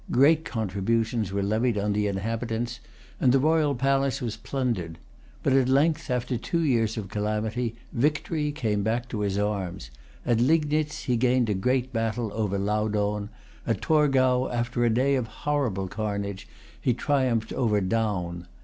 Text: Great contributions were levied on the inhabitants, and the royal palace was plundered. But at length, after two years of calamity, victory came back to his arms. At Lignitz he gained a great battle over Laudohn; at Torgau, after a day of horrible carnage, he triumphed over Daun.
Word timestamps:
Great 0.09 0.43
contributions 0.43 1.31
were 1.31 1.43
levied 1.43 1.77
on 1.77 1.93
the 1.93 2.07
inhabitants, 2.07 2.79
and 3.19 3.31
the 3.31 3.37
royal 3.37 3.75
palace 3.75 4.19
was 4.19 4.35
plundered. 4.35 4.97
But 5.43 5.53
at 5.53 5.69
length, 5.69 6.09
after 6.09 6.39
two 6.39 6.63
years 6.63 6.97
of 6.97 7.07
calamity, 7.07 7.75
victory 7.93 8.51
came 8.51 8.81
back 8.81 9.07
to 9.09 9.19
his 9.19 9.37
arms. 9.37 9.91
At 10.25 10.39
Lignitz 10.39 11.03
he 11.03 11.17
gained 11.17 11.49
a 11.51 11.53
great 11.53 11.93
battle 11.93 12.31
over 12.33 12.57
Laudohn; 12.57 13.29
at 13.67 13.79
Torgau, 13.81 14.49
after 14.51 14.83
a 14.83 14.89
day 14.89 15.13
of 15.13 15.27
horrible 15.27 15.87
carnage, 15.87 16.47
he 16.81 16.95
triumphed 16.95 17.53
over 17.53 17.79
Daun. 17.79 18.47